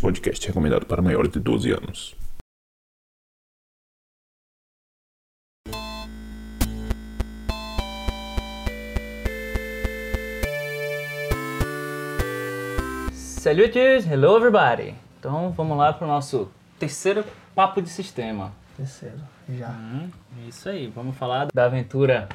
[0.00, 2.16] Este podcast é recomendado para maiores de 12 anos.
[13.12, 14.94] Salutes, hello everybody!
[15.18, 17.22] Então vamos lá para o nosso terceiro
[17.54, 18.52] papo de sistema.
[18.78, 19.20] Terceiro,
[19.50, 19.68] já.
[19.68, 20.08] Hum,
[20.48, 22.26] isso aí, vamos falar da aventura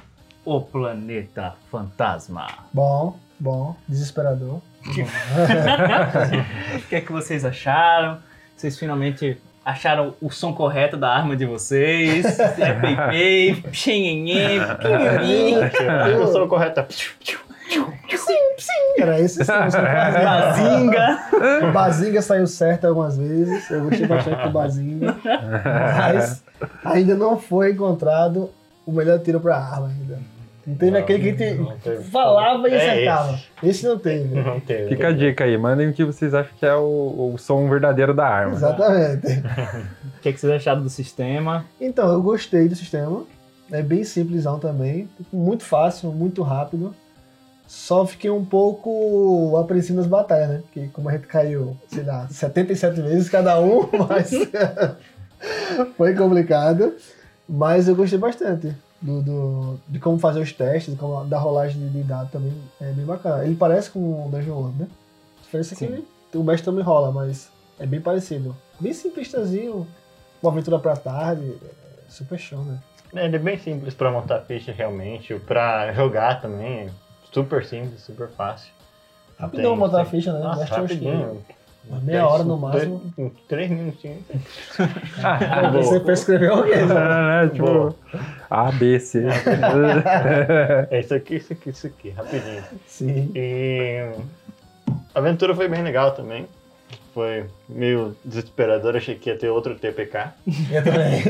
[0.46, 2.46] O Planeta Fantasma.
[2.72, 4.62] Bom, bom, desesperador.
[6.78, 8.20] o que é que vocês acharam?
[8.56, 12.40] Vocês finalmente acharam o som correto da arma de vocês?
[12.40, 14.60] É pei-pei, xenhenhen,
[16.22, 16.88] O som correto é...
[18.98, 20.24] Era esse sim, você fazia.
[20.24, 21.20] bazinga.
[21.64, 23.70] O Bazinga saiu certo algumas vezes.
[23.70, 25.16] Eu gostei bastante do Bazinga.
[25.98, 26.44] Mas
[26.84, 28.50] ainda não foi encontrado
[28.86, 30.20] o melhor tiro pra arma ainda.
[30.66, 32.04] Não teve Não, aquele que a gente não teve.
[32.06, 33.34] falava e É acertava.
[33.34, 33.46] esse.
[33.70, 33.86] Esse.
[33.88, 34.36] não teve.
[34.42, 34.90] Não teve.
[34.90, 38.14] Fica a dica aí, mandem o que vocês acham que é o, o som verdadeiro
[38.14, 38.54] da arma.
[38.54, 39.28] Exatamente.
[40.16, 41.66] O que, é que vocês acharam do sistema?
[41.80, 43.24] Então, eu gostei do sistema.
[43.72, 45.08] É bem simplesão também.
[45.32, 46.96] Muito fácil, muito rápido.
[47.68, 50.62] Só fiquei um pouco apreensivo nas batalhas, né?
[50.64, 54.32] Porque como a gente caiu, sei lá, 77 vezes cada um, mas
[55.96, 56.94] foi complicado.
[57.48, 61.80] Mas eu gostei bastante do, do- de como fazer os testes, de como, da rolagem
[61.80, 62.54] de, de dados também.
[62.82, 63.44] É bem bacana.
[63.46, 64.88] Ele parece com o Dungeon World, né?
[65.40, 68.56] A diferença é que ele- o mestre também rola, mas é bem parecido.
[68.80, 69.88] Bem simplistazinho,
[70.42, 71.56] uma aventura pra tarde.
[71.64, 72.78] é Super show, né?
[73.16, 75.34] É, Ele é bem simples pra montar ficha, realmente.
[75.40, 76.90] Pra jogar também, é
[77.32, 78.72] super simples, super fácil.
[79.40, 80.40] Rapidão Tem- montar a ficha, né?
[80.40, 81.42] Nossa, uns rapidinho.
[81.88, 83.02] Uma meia hora no máximo.
[83.48, 84.24] Três minutinhos.
[85.74, 86.96] Você prescreveu alguém, né?
[86.96, 87.50] É, né?
[87.54, 87.96] Tipo, Boa.
[88.50, 89.24] A, B, C.
[90.92, 92.64] É isso aqui, isso aqui, isso aqui, rapidinho.
[92.88, 93.32] Sim.
[93.36, 94.10] E
[95.14, 96.48] a aventura foi bem legal também.
[97.14, 100.30] Foi meio desesperador, achei que ia ter outro TPK.
[100.72, 101.24] Eu também.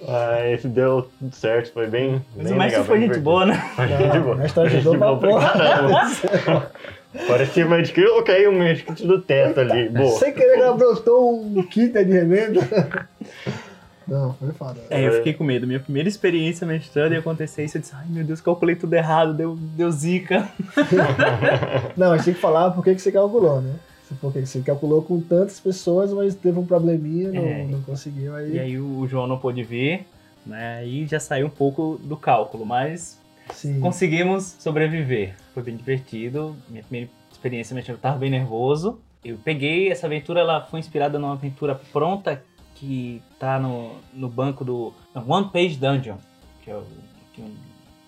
[0.06, 2.24] Mas deu tudo certo, foi bem.
[2.34, 3.24] Mas bem mestre legal, foi gente divertido.
[3.24, 3.70] boa, né?
[3.76, 4.34] Foi gente boa.
[4.34, 5.52] o mestre Gente ajudou boa pra porra.
[5.52, 6.70] caramba.
[7.26, 9.88] Parecia o Magic eu caí o Magic do teto ali.
[9.88, 10.18] Boa.
[10.18, 12.60] Sem querer ela brotou um kit de remendo.
[14.10, 14.80] Não, foi foda.
[14.90, 15.68] É, eu fiquei com medo.
[15.68, 17.76] Minha primeira experiência mestrando ia acontecer isso.
[17.76, 20.48] Eu disse, ai meu Deus, calculei tudo errado, deu, deu zica.
[21.96, 23.74] Não, mas tem que falar por que você calculou, né?
[24.20, 27.64] Porque você calculou com tantas pessoas, mas teve um probleminha, não, É.
[27.64, 28.34] não conseguiu.
[28.34, 30.04] Aí, E aí o João não pôde vir,
[30.44, 30.78] né?
[30.78, 33.20] Aí já saiu um pouco do cálculo, mas
[33.54, 33.78] sim.
[33.78, 35.34] conseguimos sobreviver.
[35.54, 36.56] Foi bem divertido.
[36.68, 38.98] Minha primeira experiência mestrando, eu tava bem nervoso.
[39.24, 42.42] Eu peguei essa aventura, ela foi inspirada numa aventura pronta
[42.80, 46.16] que tá no, no banco do One Page Dungeon,
[46.64, 46.80] que é
[47.34, 47.54] que é um,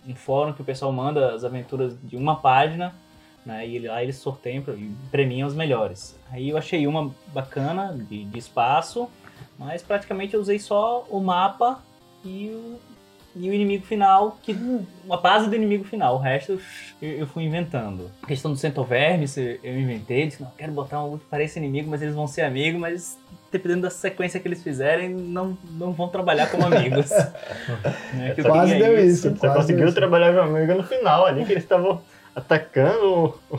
[0.09, 2.94] um fórum que o pessoal manda as aventuras de uma página,
[3.44, 3.69] né?
[3.69, 6.19] E lá eles sorteiam e premiam os melhores.
[6.31, 9.11] Aí eu achei uma bacana de, de espaço,
[9.59, 11.82] mas praticamente eu usei só o mapa
[12.25, 12.81] e o,
[13.37, 14.56] e o inimigo final, que
[15.05, 16.15] uma base do inimigo final.
[16.15, 16.59] O resto
[17.03, 18.11] eu, eu fui inventando.
[18.22, 21.91] A questão do centovermes eu eu inventei, disse, não, quero botar um que pareça inimigo,
[21.91, 23.19] mas eles vão ser amigos, mas
[23.52, 27.10] dependendo da sequência que eles fizerem, não, não vão trabalhar como amigos.
[28.14, 29.30] Né, Quase deu isso.
[29.30, 29.94] Você quase conseguiu isso.
[29.94, 32.00] trabalhar com a amiga no final ali, que eles estavam
[32.34, 33.56] atacando o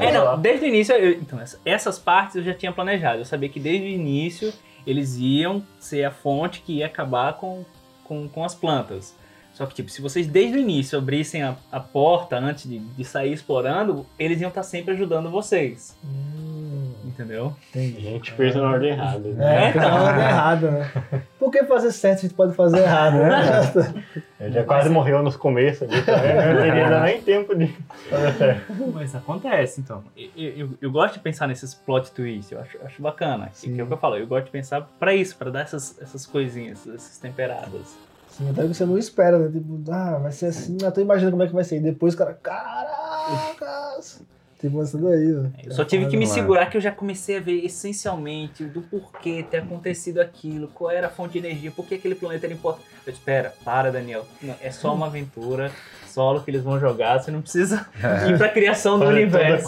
[0.00, 3.20] É, não, desde o início, eu- então, essa- essas partes eu já tinha planejado.
[3.20, 4.52] Eu sabia que desde o início
[4.86, 7.64] eles iam ser a fonte que ia acabar com,
[8.04, 9.14] com, com as plantas.
[9.60, 13.04] Só que, tipo, se vocês desde o início abrissem a, a porta antes de, de
[13.04, 15.94] sair explorando, eles iam estar sempre ajudando vocês.
[16.02, 17.54] Hum, Entendeu?
[17.74, 18.00] A entendi.
[18.00, 19.28] gente fez na ordem errada.
[19.28, 19.68] né?
[19.68, 20.90] É, tá falando errado, né?
[21.38, 24.04] Por que fazer certo se a gente pode fazer errado, né?
[24.40, 26.34] Ele já quase morreu nos começos ali também.
[26.34, 26.52] né?
[26.54, 27.66] Não teria nem tempo de
[28.08, 28.72] fazer certo.
[28.94, 30.02] Mas acontece, então.
[30.16, 33.50] Eu, eu, eu gosto de pensar nesses plot twists, eu acho, acho bacana.
[33.52, 33.74] Sim.
[33.74, 36.00] que é o que eu falo, eu gosto de pensar pra isso, pra dar essas,
[36.00, 37.98] essas coisinhas, essas temperadas.
[38.40, 39.50] Sim, até que você não espera, né?
[39.52, 41.76] Tipo, ah, vai ser assim, eu tô imaginando como é que vai ser.
[41.76, 44.22] E depois o cara, caracas!
[44.58, 45.50] Tipo, isso daí, né?
[45.64, 49.42] Eu só tive que me segurar que eu já comecei a ver essencialmente do porquê
[49.42, 52.86] ter acontecido aquilo, qual era a fonte de energia, por que aquele planeta era importante.
[53.06, 54.26] Eu espera, para, Daniel.
[54.42, 55.70] Não, é só uma aventura
[56.06, 57.86] solo que eles vão jogar, você não precisa
[58.28, 59.66] ir pra criação do universo.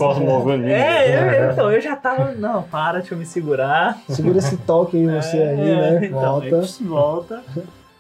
[0.67, 2.33] É, eu, eu- então, eu já tava.
[2.33, 3.99] Não, para, deixa eu me segurar.
[4.09, 6.07] Segura esse toque em você aí, É, né?
[6.07, 6.61] então, Volta.
[6.61, 7.43] aí volta.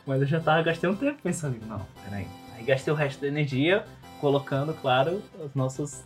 [0.06, 2.26] Mas eu já tava, gastei um tempo pensando, não, peraí.
[2.56, 3.84] Aí gastei o resto da energia
[4.20, 6.04] colocando, claro, as nossas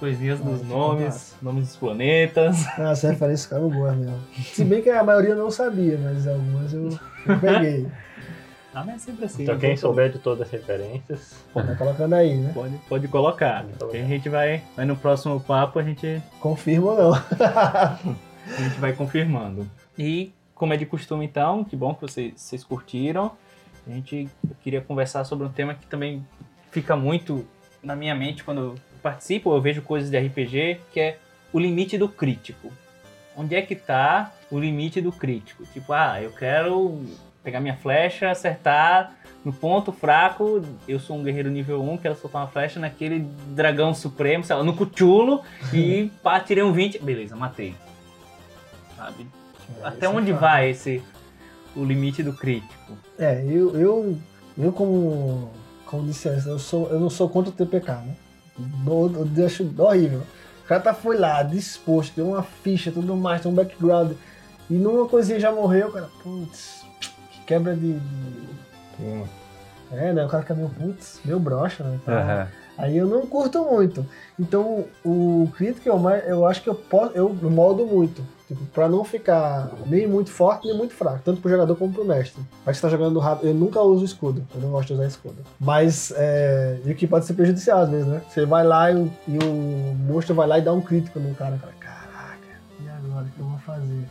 [0.00, 1.36] coisinhas Ah, nomes, massa.
[1.42, 2.64] nomes dos planetas.
[2.78, 4.18] Ah, essa referência ficaram boas mesmo.
[4.52, 6.88] Se bem que a maioria eu não sabia, mas algumas eu,
[7.26, 7.86] eu peguei.
[8.74, 9.42] Ah, mas é sempre assim.
[9.44, 12.50] Então não quem souber de todas as referências, Vai colocando aí, né?
[12.52, 13.62] Pode, pode colocar.
[13.62, 13.98] Pode colocar.
[13.98, 17.12] a gente vai, vai no próximo papo, a gente, Confirma ou não.
[17.38, 17.98] a
[18.62, 19.64] gente vai confirmando.
[19.96, 23.32] E como é de costume então, que bom que vocês, vocês curtiram.
[23.86, 24.28] A gente
[24.62, 26.26] queria conversar sobre um tema que também
[26.70, 27.46] fica muito
[27.82, 31.18] na minha mente quando eu participo, eu vejo coisas de RPG, que é
[31.52, 32.72] o limite do crítico.
[33.36, 35.64] Onde é que tá o limite do crítico?
[35.66, 37.04] Tipo, ah, eu quero
[37.42, 39.12] pegar minha flecha, acertar
[39.44, 43.92] no ponto fraco, eu sou um guerreiro nível 1, quero soltar uma flecha naquele dragão
[43.92, 45.42] supremo, sei lá, no cuchulo,
[45.72, 47.74] e pá, tirei um 20, beleza, matei.
[48.96, 49.26] Sabe?
[49.82, 50.40] Até é onde fato.
[50.40, 51.02] vai esse
[51.76, 52.96] o limite do crítico?
[53.18, 54.18] É, eu, eu,
[54.56, 55.50] eu como,
[55.86, 58.14] como disse antes, eu, sou, eu não sou contra o TPK, né?
[58.86, 60.22] Eu, eu acho horrível.
[60.64, 64.12] O cara tá, foi lá, disposto, deu uma ficha, tudo mais, tem um background,
[64.70, 66.84] e numa coisinha já morreu, cara, putz,
[67.30, 67.94] que quebra de...
[67.98, 69.24] de-
[69.92, 70.24] É, né?
[70.24, 71.98] O cara fica meio, putz, meio broxa, né?
[72.02, 72.48] Então, Aham.
[72.76, 74.04] Aí eu não curto muito.
[74.38, 78.22] Então, o crítico, eu, mais- eu acho que eu posso, eu moldo muito.
[78.48, 81.20] Tipo, pra não ficar nem muito forte, nem muito fraco.
[81.24, 82.42] Tanto pro jogador como pro mestre.
[82.66, 83.48] Mas você tá jogando rápido.
[83.48, 84.44] Eu nunca uso escudo.
[84.54, 85.36] Eu não gosto de usar escudo.
[85.58, 88.20] Mas, é, e o que pode ser prejudicial às vezes, né?
[88.28, 88.96] Você vai lá e,
[89.28, 91.56] e o monstro vai lá e dá um crítico no cara.
[91.56, 93.24] cara Caraca, e agora?
[93.24, 94.04] O que eu vou fazer?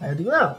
[0.00, 0.54] Aí eu digo, não,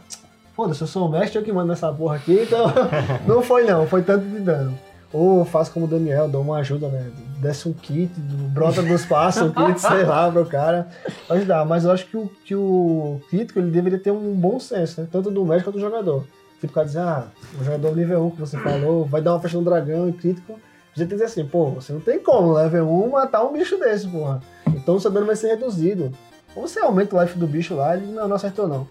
[0.56, 2.65] foda-se, eu sou o mestre, eu que mando nessa porra aqui, então
[3.25, 4.77] não foi não, foi tanto de dano.
[5.11, 7.11] Ou faço como o Daniel, dou uma ajuda, né?
[7.41, 8.11] Desce um kit,
[8.53, 10.88] brota do espaço, um kit, sei lá, pro cara
[11.29, 11.65] ajudar.
[11.65, 15.07] Mas eu acho que o, que o crítico ele deveria ter um bom senso, né?
[15.11, 16.25] Tanto do médico quanto do jogador.
[16.59, 17.27] Tipo, o cara dizer, ah,
[17.59, 20.53] o jogador nível 1 que você falou, vai dar uma festa no dragão e crítico.
[20.53, 23.53] A gente tem que dizer assim, pô, você não tem como, level 1, matar um
[23.53, 24.41] bicho desse, porra.
[24.67, 26.12] Então o seu dano vai ser reduzido.
[26.55, 28.88] Ou você aumenta o life do bicho lá, ele não, não acertou não.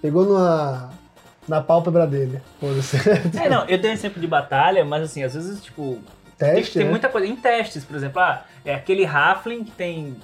[0.00, 0.90] Pegou numa,
[1.48, 2.40] na pálpebra dele.
[3.42, 5.98] É, não, eu tenho exemplo de batalha, mas assim, às vezes, tipo,
[6.38, 6.90] tem, Teste, tem né?
[6.90, 7.26] muita coisa.
[7.26, 10.16] Em testes, por exemplo, ah, é aquele Halfling que tem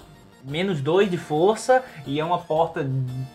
[0.44, 2.88] menos 2 de força e é uma porta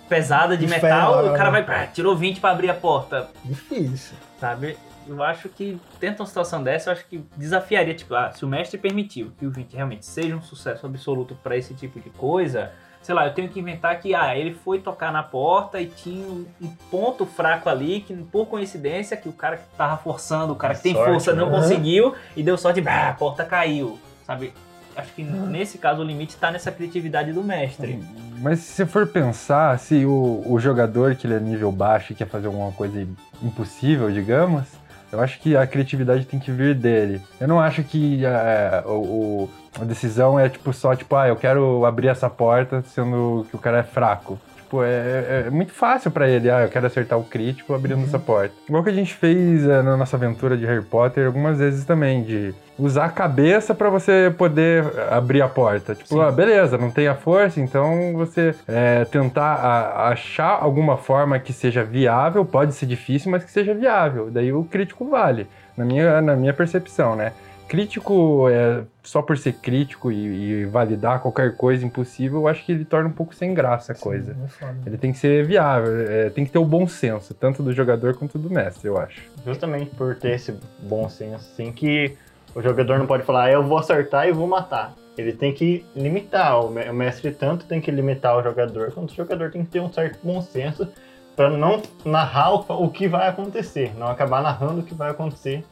[0.10, 1.62] pesada de De metal, ferro, o cara né?
[1.62, 4.16] vai, pá, tirou 20 pra abrir a porta, Difícil.
[4.40, 4.78] sabe?
[5.06, 8.48] Eu acho que, tenta uma situação dessa, eu acho que desafiaria, tipo, ah, se o
[8.48, 12.72] mestre permitiu que o 20 realmente seja um sucesso absoluto pra esse tipo de coisa,
[13.04, 16.26] sei lá, eu tenho que inventar que, ah, ele foi tocar na porta e tinha
[16.26, 20.56] um um ponto fraco ali, que por coincidência, que o cara que tava forçando, o
[20.56, 21.58] cara que tem Sorte, força não né?
[21.58, 24.54] conseguiu, e deu sorte, bah, a porta caiu, sabe?
[24.96, 28.00] Acho que nesse caso o limite tá nessa criatividade do mestre.
[28.40, 32.16] Mas se você for pensar, se o, o jogador que ele é nível baixo e
[32.16, 33.08] quer fazer alguma coisa
[33.42, 34.66] impossível, digamos,
[35.12, 37.20] eu acho que a criatividade tem que vir dele.
[37.40, 41.36] Eu não acho que é, o, o- a decisão é tipo só tipo, ah, eu
[41.36, 44.40] quero abrir essa porta sendo que o cara é fraco.
[44.58, 48.04] Tipo, é, é- é muito fácil pra ele, ah, eu quero acertar o crítico abrindo
[48.04, 48.56] essa porta.
[48.68, 52.24] Igual que a gente fez é, na nossa aventura de Harry Potter algumas vezes também,
[52.24, 55.94] de usar a cabeça pra você poder abrir a porta.
[55.94, 61.38] Tipo, ah, beleza, não tem a força, então você é, tentar a- achar alguma forma
[61.38, 64.32] que seja viável, pode ser difícil, mas que seja viável.
[64.32, 65.48] Daí o crítico vale,
[65.78, 67.32] na minha, na minha percepção, né?
[67.68, 72.72] Crítico, é, só por ser crítico e, e validar qualquer coisa impossível, eu acho que
[72.72, 74.34] ele torna um pouco sem graça a coisa.
[74.34, 74.74] Sim, é.
[74.86, 78.16] Ele tem que ser viável, é, tem que ter o bom senso, tanto do jogador
[78.16, 79.22] quanto do mestre, eu acho.
[79.46, 82.16] justamente por ter esse bom senso, assim, que
[82.54, 84.94] o jogador não pode falar, "Ah, eu vou acertar e vou matar.
[85.18, 89.52] Ele tem que limitar, o mestre tanto tem que limitar o jogador, quanto o jogador
[89.52, 90.88] tem que ter um certo bom senso
[91.36, 95.64] para não narrar o, o que vai acontecer, não acabar narrando o que vai acontecer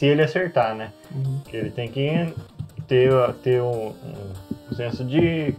[0.00, 0.92] se ele acertar, né?
[1.14, 1.40] Uhum.
[1.44, 2.32] Que ele tem que
[2.88, 3.88] ter, ter um,
[4.70, 5.54] um- senso de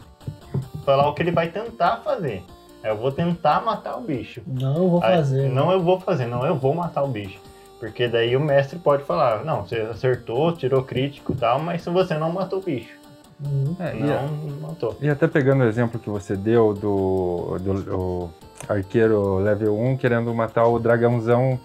[0.84, 2.44] falar o que ele vai tentar fazer.
[2.84, 4.42] Eu vou tentar matar o bicho.
[4.48, 5.44] Não, eu vou Aí, fazer.
[5.44, 5.50] né?
[5.54, 7.38] Não, eu vou fazer, não, eu vou matar o bicho.
[7.80, 11.92] Porque daí o mestre pode falar, não, você acertou, tirou crítico e tal, mas se
[11.92, 12.96] você não matou o bicho.
[13.46, 13.76] Uhum.
[13.80, 14.98] É, e, não matou.
[15.00, 18.30] e até pegando o exemplo que você deu do, do o
[18.68, 21.60] arqueiro level 1 querendo matar o dragãozão,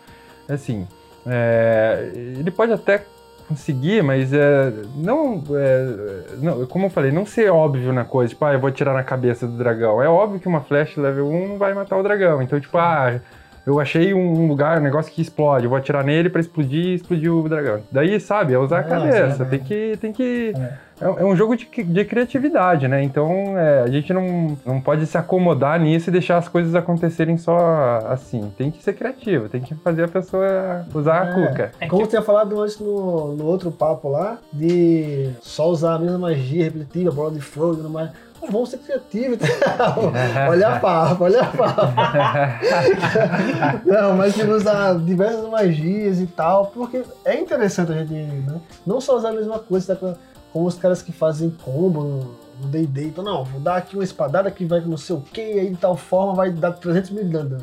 [0.47, 0.87] assim,
[1.26, 3.02] é, ele pode até
[3.49, 5.87] conseguir, mas é, não, é,
[6.38, 9.04] não, como eu falei, não ser óbvio na coisa, tipo, ah, eu vou tirar na
[9.04, 10.02] cabeça do dragão.
[10.02, 13.21] É óbvio que uma flecha level 1 não vai matar o dragão, então, tipo, ah,
[13.64, 16.95] eu achei um lugar, um negócio que explode, eu vou atirar nele pra explodir e
[16.95, 17.83] explodir o dragão.
[17.90, 20.52] Daí, sabe, é usar a É, cabeça, é, tem que, tem que
[21.00, 21.04] É.
[21.04, 23.02] é, um jogo de, de criatividade, né?
[23.02, 27.36] Então é, a gente não, não pode se acomodar nisso e deixar as coisas acontecerem
[27.36, 27.58] só
[28.08, 28.52] assim.
[28.56, 31.32] Tem que ser criativo, tem que fazer a pessoa usar a É.
[31.48, 31.72] cuca.
[31.80, 35.94] É Como que- eu tinha falado antes no, no outro papo lá, de só usar
[35.94, 38.10] a mesma magia repetitiva, bola de fogo e tudo mais.
[38.50, 39.96] vamos ser criativos e tal.
[40.48, 42.60] olha a farpa, olha a farpa.
[43.84, 48.60] não, mas tem que usar diversas magias e tal, porque é interessante a gente né,
[48.86, 50.14] não só usar a mesma coisa, tá,
[50.56, 52.02] como os caras que fazem combo
[52.62, 55.20] no D&D, então não, vou dar aqui uma espadada que vai com não sei o
[55.20, 57.58] que, aí de tal forma vai dar 300 mil de dano.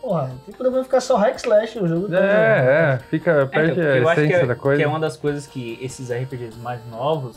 [0.00, 2.14] Porra, tem que ficar só hack slash no jogo.
[2.14, 4.78] É, é, fica, perde É, a eu acho que essência é, da coisa.
[4.78, 7.36] que é uma das coisas que esses RPGs mais novos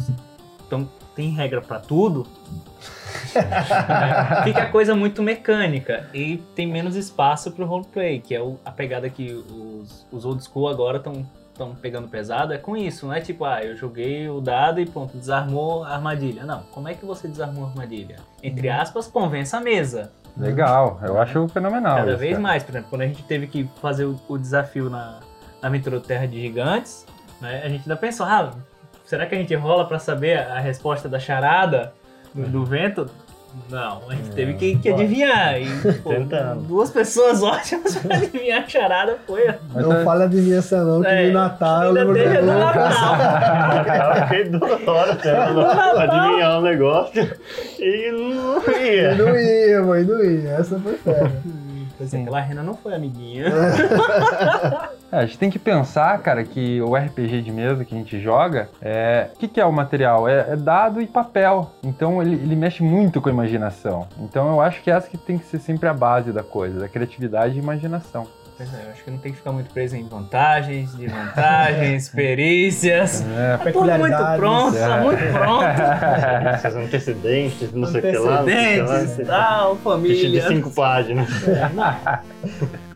[0.66, 2.26] então, tem regra pra tudo.
[4.46, 8.72] Fica a coisa muito mecânica e tem menos espaço pro roleplay, que é o- a
[8.72, 11.26] pegada que os, os old school agora estão
[11.58, 14.86] estão pegando pesado, é com isso, não é tipo, ah, eu joguei o dado e
[14.86, 16.46] pronto, desarmou a armadilha.
[16.46, 18.18] Não, como é que você desarmou a armadilha?
[18.44, 20.12] Entre aspas, convença a mesa.
[20.38, 21.98] Legal, eu acho fenomenal.
[21.98, 22.44] Cada isso, vez cara.
[22.44, 25.20] mais, por exemplo, quando a gente teve que fazer o, o desafio na,
[25.62, 27.06] na aventura Terra de Gigantes,
[27.42, 28.52] né, a gente ainda pensou, ah,
[29.04, 31.94] será que a gente rola pra saber a resposta da charada
[32.34, 33.10] do, do vento?
[33.70, 35.60] Não, a gente teve que, que adivinhar.
[35.62, 35.68] E,
[36.04, 36.62] pô, Tentando.
[36.62, 39.46] duas pessoas ótimas pra adivinhar a charada foi.
[39.74, 42.38] Mas não é- fala adivinhação não, que É, no Natal eu ainda lembro teve que
[42.38, 43.16] a do eu- Natal.
[44.18, 45.62] Eu fiquei duas horas tentando
[46.00, 47.32] adivinhar um negócio
[47.80, 49.16] e não E ia.
[49.16, 50.50] não ia, mãe, não ia.
[50.52, 51.32] Essa foi fera.
[51.98, 53.46] Pois é, aquela rena não foi amiguinha.
[55.12, 58.20] É, a gente tem que pensar, cara, que o RPG de mesa que a gente
[58.20, 59.30] joga, é...
[59.36, 60.28] o que, que é o material?
[60.28, 61.72] É, é dado e papel.
[61.84, 64.08] Então ele, ele mexe muito com a imaginação.
[64.20, 66.88] Então eu acho que essa que tem que ser sempre a base da coisa, da
[66.90, 68.28] criatividade e imaginação.
[68.58, 73.24] Pois é, eu acho que não tem que ficar muito preso em vantagens, desvantagens, perícias.
[73.38, 75.64] É, Tá tudo muito pronto, tá muito pronto.
[76.56, 78.42] Esses antecedentes, não sei o que lá.
[78.42, 80.42] Antecedentes, tal, Ficha família.
[80.42, 81.30] de cinco páginas.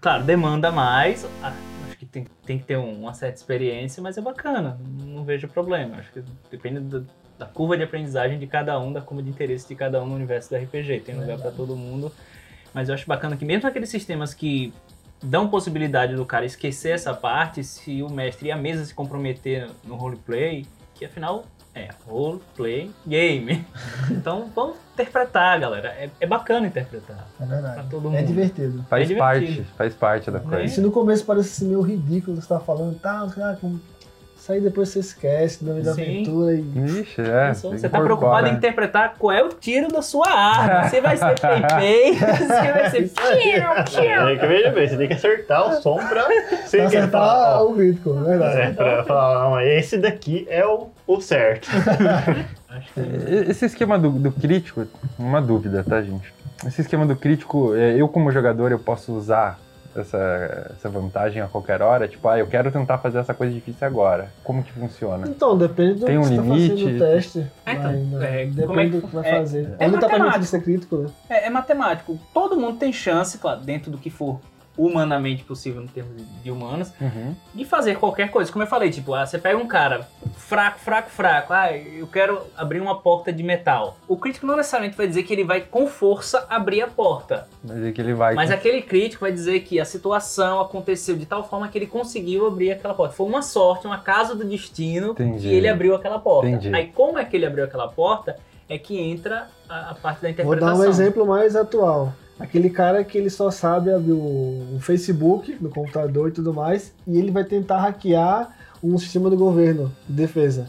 [0.02, 1.28] Claro, demanda mais.
[2.52, 4.78] Tem, que ter um- uma certa experiência, mas é bacana.
[5.06, 5.96] Não vejo problema.
[5.98, 7.08] Acho que depende do-
[7.40, 10.16] da curva de aprendizagem de cada um, da curva de interesse de cada um no
[10.16, 11.00] universo do RPG.
[11.00, 12.12] Tem lugar pra todo mundo.
[12.74, 14.74] Mas eu acho bacana que mesmo aqueles sistemas que
[15.24, 19.70] dão possibilidade do cara esquecer essa parte, se o mestre e a mesa se comprometer
[19.86, 20.66] no roleplay,
[21.02, 23.66] que afinal é roleplay game.
[24.12, 25.88] então vamos interpretar, galera.
[25.90, 27.28] É, é bacana interpretar.
[27.40, 27.90] É Pra verdade.
[27.90, 28.18] todo mundo.
[28.18, 28.86] É divertido.
[28.88, 29.68] faz É parte, divertido.
[29.76, 30.46] faz parte da Né?
[30.46, 30.76] E coisa.
[30.76, 33.82] se no começo parece assim, meio ridículo você tá falando, tá, ah, como...
[34.42, 36.62] isso aí depois você esquece, no meio da aventura e.
[37.02, 37.54] Ixi, é.
[37.54, 40.90] Você que tá preocupado em interpretar qual é o tiro da sua arma.
[40.90, 44.28] Se vai ser pei-pei, se vai ser tiro, tiro.
[44.30, 46.24] É que veja bem, você tem que acertar o som pra
[46.66, 48.60] você Pra quer falar, acertar o crítico, é verdade.
[48.62, 51.70] é, pra falar, não, esse daqui é o, o certo.
[52.98, 54.88] E- Esse esquema do, do crítico,
[55.20, 56.34] uma dúvida, tá, gente?
[56.66, 59.60] Esse esquema do crítico, é, eu como jogador, eu posso usar
[59.96, 62.08] essa, essa vantagem a qualquer hora?
[62.08, 64.32] Tipo, ah, eu quero tentar fazer essa coisa difícil agora.
[64.44, 65.28] Como que funciona?
[65.28, 66.70] Então, depende do Tem um que você limite?
[66.70, 67.48] tá fazendo o teste.
[67.66, 69.60] É, então, né, é, depende como é que- do que vai é- fazer.
[69.60, 70.46] é tá permitido matemático.
[70.46, 71.10] ser crítico, né?
[71.30, 72.20] É, é matemático.
[72.34, 74.40] Todo mundo tem chance, claro, dentro do que for
[74.78, 76.14] humanamente possível, no termos
[76.44, 77.36] de- humanos, Uhum.
[77.54, 78.52] de fazer qualquer coisa.
[78.52, 82.42] Como eu falei, tipo, ah, você pega um cara fraco, fraco, fraco, ah, eu quero
[82.58, 83.98] abrir uma porta de metal.
[84.08, 87.48] O crítico não necessariamente vai dizer que ele vai com força abrir a porta.
[87.64, 88.34] Mas é que ele vai.
[88.34, 92.48] Mas aquele crítico vai dizer que a situação aconteceu de tal forma que ele conseguiu
[92.48, 93.14] abrir aquela porta.
[93.14, 95.48] Foi uma sorte, um acaso do destino Entendi.
[95.50, 96.50] que ele abriu aquela porta.
[96.50, 96.74] Entendi.
[96.76, 98.38] Aí como é que ele abriu aquela porta
[98.70, 100.78] é que entra a, a parte da Vou interpretação.
[100.80, 102.14] dar um exemplo mais atual.
[102.42, 106.92] Aquele cara que ele só sabe abrir o, o Facebook no computador e tudo mais,
[107.06, 108.50] e ele vai tentar hackear
[108.84, 110.66] um sistema do governo de defesa.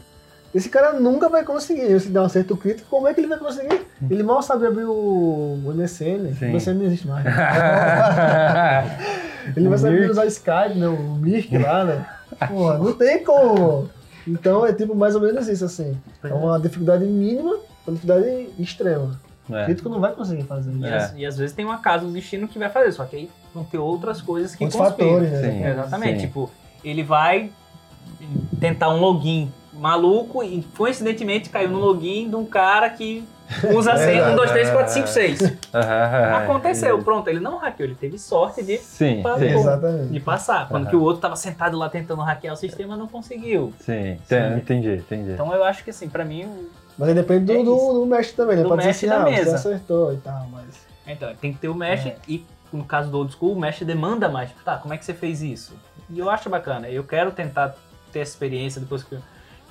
[0.55, 1.99] Esse cara nunca vai conseguir.
[1.99, 3.87] Se der um acerto crítico, como é que ele vai conseguir?
[4.11, 4.93] Ele mal sabe abrir o,
[5.65, 6.35] o MSN.
[6.39, 6.51] Sim.
[6.51, 7.25] O MSN não existe mais.
[9.57, 10.87] Ele vai saber usar Skype, né?
[10.87, 12.07] O Mirk lá, né?
[12.49, 13.89] Porra, não tem como.
[14.27, 15.97] Então é tipo mais ou menos isso, assim.
[16.23, 19.19] É uma dificuldade mínima, uma dificuldade extrema.
[19.49, 19.65] O É.
[19.65, 20.87] crítico não vai conseguir fazer E, isso.
[20.87, 20.97] É.
[20.97, 23.31] às, e às vezes tem um acaso do destino que vai fazer, só que aí
[23.55, 25.09] vão ter outras coisas que Outros conspiram.
[25.11, 25.51] fatores, né?
[25.51, 25.65] Sim.
[25.67, 26.21] Exatamente.
[26.21, 26.27] Sim.
[26.27, 26.51] Tipo,
[26.85, 27.51] ele vai
[28.61, 33.25] tentar um login maluco e coincidentemente caiu no login de um cara que
[33.75, 35.41] usa a senha 1, 2, 3, 4, 5, 6.
[35.75, 37.29] Aham, Aconteceu, pronto.
[37.29, 40.69] Ele não hackeou, ele teve sorte de, Sim, Pá, sim, de passar.
[40.69, 40.91] Quando Aham.
[40.91, 43.73] que o outro tava sentado lá tentando hackear o sistema, não conseguiu.
[43.81, 44.17] sim.
[44.25, 44.57] Sim.
[44.57, 45.33] Entendi, entendi.
[45.33, 48.07] Então eu acho que assim, pra mim, o- Mas aí depende do, É do, do
[48.07, 48.63] mestre também, né?
[48.63, 49.55] Do Pode mestre ser assim, da ah, você mesa.
[49.57, 50.67] acertou e tal, mas...
[51.07, 52.17] então, tem que ter o mesh É.
[52.29, 54.49] e no caso do old school, o mesh demanda mais.
[54.51, 55.75] Tipo, tá, como é que você fez isso?
[56.09, 56.89] E eu acho bacana.
[56.89, 57.75] Eu quero tentar
[58.11, 59.17] ter essa experiência depois que,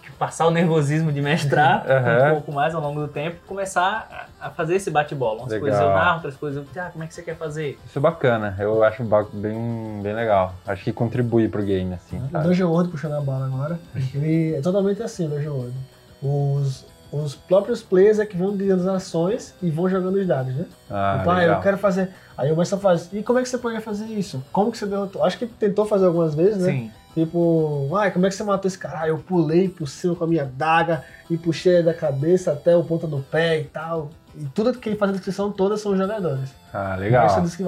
[0.03, 2.27] que passar o nervosismo de mestrar Aham.
[2.27, 5.39] um pouco mais ao longo do tempo, começar a, a fazer esse bate-bola.
[5.41, 5.61] Umas Legal.
[5.69, 7.79] coisas eu narro, outras coisas eu, ah, como é que você quer fazer?
[7.85, 10.53] Isso é bacana, eu acho bem, bem legal.
[10.67, 12.47] Acho que contribui pro game, assim, O sabe?
[12.49, 13.79] Dungeon World puxando a bala agora,
[14.13, 15.73] ele é totalmente assim, o Dungeon World.
[16.21, 20.53] Os, os próprios players é que vão dando as ações e vão jogando os dados,
[20.55, 20.65] né?
[20.89, 21.55] Ah, Tipo, ah, legal.
[21.57, 22.09] eu quero fazer.
[22.37, 23.09] Aí o mestre faz.
[23.11, 24.43] E como é que você poderia fazer isso?
[24.51, 25.23] Como que você derrotou?
[25.23, 26.71] Acho que tentou fazer algumas vezes, né?
[26.71, 26.91] Sim.
[27.13, 29.01] Tipo, ah, como é que você matou esse cara?
[29.01, 32.83] Ah, eu pulei por cima com a minha daga e puxei da cabeça até o
[32.85, 34.09] ponta do pé e tal.
[34.35, 36.53] E tudo que faz a descrição toda são os jogadores.
[36.73, 37.27] Ah, legal.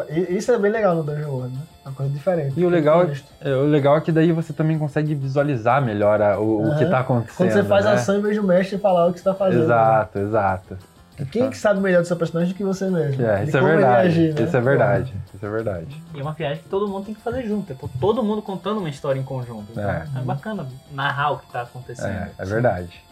[0.09, 1.61] é e- isso é bem legal no Dungeon World, né?
[1.85, 2.57] Uma coisa diferente.
[2.59, 6.21] E o legal, Quando é, o legal é que daí você também consegue visualizar melhor
[6.21, 6.89] a- o, o que Aham.
[6.91, 7.51] tá acontecendo.
[7.51, 7.91] você faz né?
[7.91, 9.63] a ação em vez do mestre falar o que você tá fazendo.
[9.63, 10.77] Exato, exato.
[11.19, 13.23] E Quem que sabe melhor do seu personagem do que você mesmo?
[13.23, 14.07] É, isso é ele verdade.
[14.07, 14.41] agir, né?
[14.41, 15.13] Isso é verdade.
[15.33, 16.03] Isso é verdade.
[16.15, 17.71] E é uma viagem que todo mundo tem que fazer junto.
[17.71, 19.67] É todo mundo contando uma história em conjunto.
[19.73, 20.07] Então, É.
[20.15, 20.21] é.
[20.21, 22.07] bacana narrar o que tá acontecendo.
[22.07, 23.03] É, é verdade.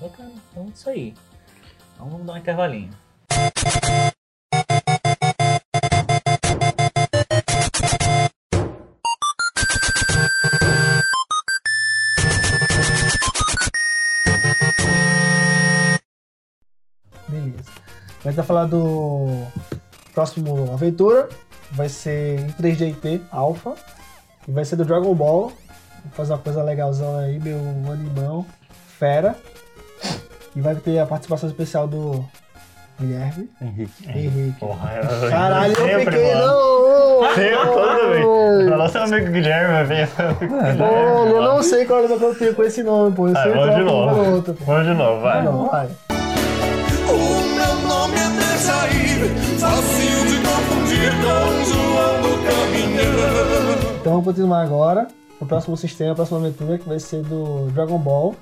[0.00, 0.30] Bacana.
[0.50, 1.14] Então é isso aí.
[1.96, 2.90] Então vamos dar um intervalinho.
[17.26, 17.72] Beleza.
[18.22, 19.46] Vai estar falando do
[20.12, 21.30] próximo aventura.
[21.72, 23.74] Vai ser em 3DT Alpha.
[24.46, 25.48] E vai ser do Dragon Ball.
[25.48, 27.58] Vou fazer uma coisa legalzão aí, meu
[27.90, 28.44] animão.
[28.98, 29.34] Fera.
[30.56, 32.24] E vai ter a participação especial do
[32.98, 34.08] Guilherme Henrique.
[34.08, 34.58] Henrique.
[34.58, 34.90] Porra,
[35.22, 36.34] eu- Caralho, eu fiquei.
[36.34, 36.46] mano.
[36.46, 37.34] Não!
[37.34, 38.92] Sempre, toda vez.
[38.92, 40.08] Seu amigo Guilherme, veio.
[40.78, 43.28] Pô, eu não sei qual é o que eu tenho com esse nome, pô.
[43.28, 44.14] Eu Ah, sempre vamos de novo.
[44.22, 44.54] pelo outro.
[44.54, 44.64] pô.
[44.64, 45.42] Vamos de novo, vai.
[45.44, 45.88] Não, vai.
[47.08, 53.96] O meu nome é Dejair, fácil de confundir com João do Caminhão.
[54.00, 55.06] Então vamos continuar agora.
[55.38, 58.34] O próximo sistema, a próxima aventura, que vai ser do Dragon Ball,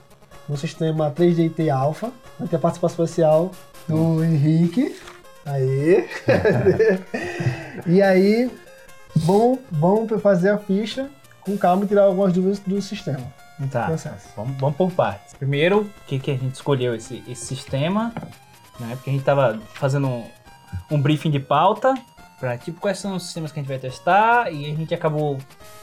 [0.48, 2.12] no sistema 3DT Alpha.
[2.38, 3.50] Vai ter a participação especial
[3.88, 4.96] do Henrique.
[5.46, 6.08] Aí.
[7.86, 8.50] e aí,
[9.16, 11.08] vamos, vamos fazer a ficha
[11.40, 13.22] com calma e tirar algumas dúvidas do sistema.
[13.70, 13.86] Tá.
[13.86, 14.28] Processo.
[14.36, 15.34] Vamos, vamos por partes.
[15.34, 18.12] Primeiro, o que, que a gente escolheu esse, esse sistema?
[18.80, 18.96] Né?
[18.96, 20.24] Porque a gente tava fazendo um,
[20.90, 21.94] um briefing de pauta
[22.40, 25.38] para tipo quais são os sistemas que a gente vai testar e a gente acabou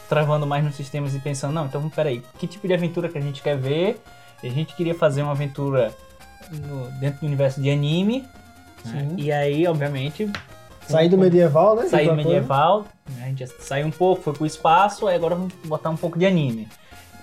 [0.09, 3.21] travando mais nos sistemas e pensando, não, então peraí, que tipo de aventura que a
[3.21, 4.01] gente quer ver?
[4.43, 5.93] A gente queria fazer uma aventura
[6.51, 8.25] no- dentro do universo de anime.
[8.85, 9.07] né?
[9.17, 10.27] E aí, obviamente,
[10.87, 11.87] Sair do medieval, né?
[11.87, 15.53] sair do medieval, né, a gente saiu um pouco, foi pro espaço, aí agora vamos
[15.65, 16.67] botar um pouco de anime.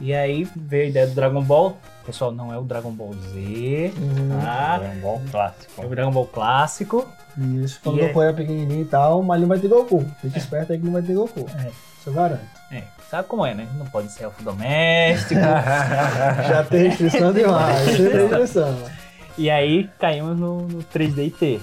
[0.01, 1.77] E aí veio a ideia do Dragon Ball.
[2.07, 4.41] Pessoal, não é o Dragon Ball Z, Uhum.
[4.41, 4.81] tá?
[4.83, 5.83] É um bom clássico.
[5.83, 7.07] É o Dragon Ball clássico.
[7.37, 10.05] Isso, quando o é- Goku era pequenininho e tal, mas não vai ter Goku.
[10.23, 11.41] Fique esperto aí que não vai ter Goku.
[11.59, 11.67] É.
[11.69, 12.47] Isso eu garanto.
[12.71, 13.69] É, sabe como é, né?
[13.77, 15.41] Não pode ser elfo doméstico.
[16.49, 17.97] Já tem restrição demais.
[17.97, 18.79] Já tem restrição.
[19.37, 21.61] e aí caímos no, no 3DT,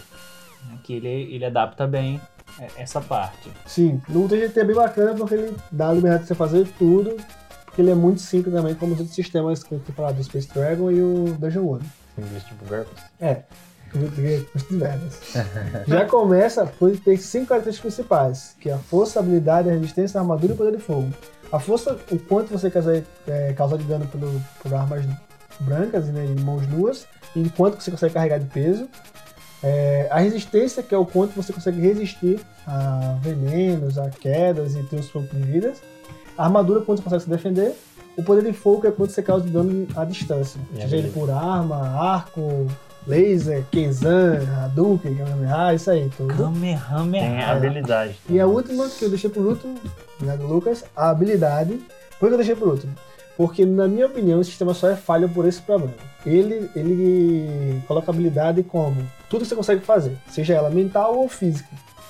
[0.68, 2.20] né, que ele, ele adapta bem
[2.60, 3.52] é, essa parte.
[3.66, 7.18] Sim, no TGT é bem bacana porque ele dá a liberdade de você fazer tudo,
[7.66, 10.24] porque ele é muito simples também, como os outros sistemas que eu tinha falado, do
[10.24, 11.86] Space Dragon e o Dungeon World.
[12.18, 13.04] Inglês tipo GURPS.
[13.20, 13.44] É,
[14.52, 15.20] custo de vendas.
[15.88, 20.20] Já começa por ter cinco características principais, que é a força, a habilidade, a resistência,
[20.20, 21.10] a armadura e o poder de fogo.
[21.52, 25.06] A força, o quanto você causar, é, causar de dano pelo, por armas
[25.60, 28.88] brancas né, e mãos nuas, e quanto você consegue carregar de peso.
[29.64, 34.84] É, a resistência, que é o quanto você consegue resistir a venenos, a quedas e
[34.84, 35.82] ter os pontos de vidas.
[36.38, 37.76] A armadura, quanto você consegue se defender.
[38.18, 40.60] O poder de fogo, é quanto você causa de dano à distância.
[40.74, 42.68] Seja ele por arma, arco,
[43.08, 46.28] laser, Kenzan, Hadouken, Kamehameha, isso aí tudo.
[46.30, 47.52] Tem Kamehameha.
[47.52, 48.15] habilidade.
[48.30, 49.76] E a última, que eu deixei por último,
[50.15, 51.80] obrigado Lucas, a habilidade.
[52.20, 52.94] Por que eu deixei por último?
[53.38, 55.94] Porque, na minha opinião, o sistema só é falho por esse problema.
[56.26, 58.96] Ele, ele coloca habilidade como
[59.30, 61.68] tudo que você consegue fazer, seja ela mental ou física.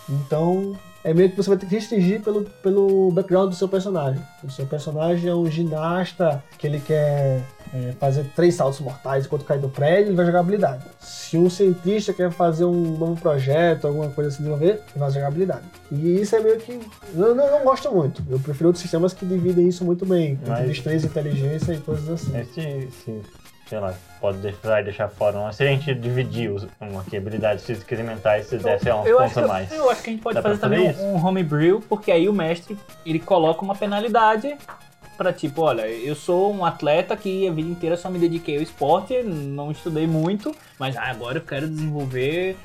[0.07, 4.21] Então, é meio que você vai ter que restringir pelo, pelo background do seu personagem.
[4.43, 7.41] O seu personagem é um ginasta que ele quer
[7.73, 10.83] é, fazer três saltos mortais enquanto cai do prédio, ele vai jogar habilidade.
[10.99, 15.27] Se um cientista quer fazer um novo projeto, alguma coisa assim desenvolver, ele vai jogar
[15.27, 15.63] habilidade.
[15.91, 16.79] E isso é meio que.
[17.15, 18.23] Eu não, não gosto muito.
[18.29, 20.39] Eu prefiro outros sistemas que dividem isso muito bem.
[20.47, 22.39] Mas- destreza, inteligência e coisas assim.
[22.39, 23.21] Esse, se,
[23.67, 25.39] sei lá, pode deixar, deixar fora.
[25.39, 29.05] Mas se a gente dividir os, um, aqui, habilidades físicas e mentais, se desse uns
[29.05, 29.71] Eu pontos acho, a que, mais.
[29.71, 32.33] eu acho que a gente pode Dá fazer também um, um homebrew, porque aí o
[32.33, 34.55] mestre ele coloca uma penalidade
[35.15, 38.61] pra tipo, olha, eu sou um atleta que a vida inteira só me dediquei ao
[38.63, 42.57] esporte, não estudei muito, mas ah, agora eu quero desenvolver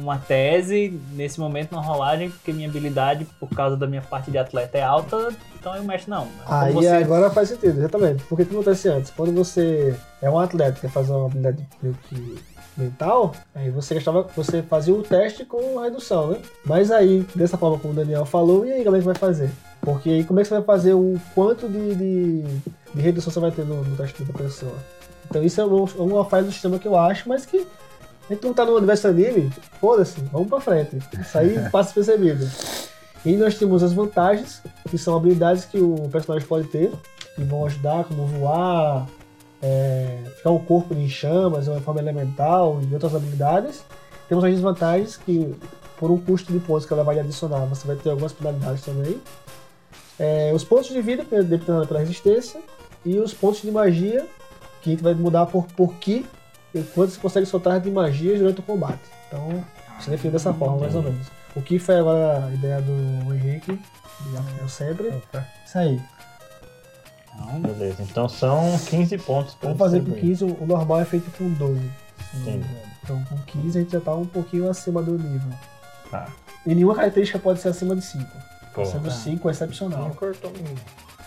[0.00, 4.38] uma tese nesse momento na rolagem, porque minha habilidade, por causa da minha parte de
[4.38, 6.28] atleta, é alta, então aí o mestre não.
[6.46, 8.22] Aí você- agora faz sentido, exatamente.
[8.24, 9.10] Porque o que acontece antes?
[9.10, 11.66] Quando você é um atleta que quer fazer uma habilidade
[12.08, 12.38] que
[12.76, 16.38] mental, aí você gastava, você fazia o teste com redução, né?
[16.64, 19.50] Mas aí, dessa forma como o Daniel falou, e aí como é que vai fazer?
[19.80, 22.42] Porque aí como é que você vai fazer o quanto de, de,
[22.94, 24.74] de redução você vai ter no, no teste da pessoa?
[25.28, 27.66] Então isso é uma, uma falha do sistema que eu acho, mas que
[28.28, 30.98] a gente não tá no universo anime, foda-se, vamos pra frente.
[31.18, 32.46] Isso aí passa despercebido.
[33.24, 36.92] E nós temos as vantagens, que são habilidades que o personagem pode ter,
[37.34, 39.06] que vão ajudar, como voar,
[39.62, 43.82] é, ficar um corpo em chamas, uma forma elemental e outras habilidades.
[44.28, 45.54] Temos as desvantagens, que
[45.98, 49.20] por um custo de pontos que ela vai adicionar, você vai ter algumas penalidades também.
[50.18, 52.60] É, os pontos de vida, dependendo pela resistência,
[53.04, 54.26] e os pontos de magia,
[54.82, 56.26] que a gente vai mudar por, por ki,
[56.74, 59.00] e quanto você consegue soltar de magias durante o combate.
[59.28, 59.64] Então,
[59.98, 61.26] você define dessa forma, mais ou menos.
[61.54, 65.08] O que foi agora a ideia do Henrique, e eu sempre.
[65.64, 66.00] Isso aí.
[67.60, 70.38] Beleza, então são 15 pontos Vamos fazer com distribuir.
[70.38, 71.80] 15, o normal é feito com 12.
[72.34, 72.66] Entendi.
[73.02, 75.52] Então com 15 a gente já tá um pouquinho acima do nível.
[76.10, 76.26] Tá.
[76.66, 78.24] E nenhuma característica pode ser acima de 5.
[78.74, 80.00] Pô, Sendo 5 é excepcional.
[80.00, 80.52] não cortou.